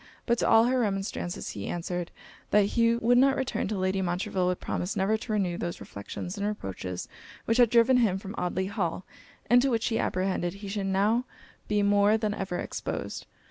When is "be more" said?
11.67-12.17